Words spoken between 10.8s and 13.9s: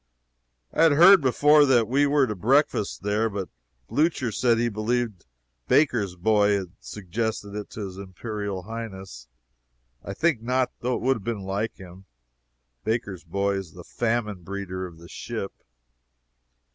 it would be like him. Baker's boy is the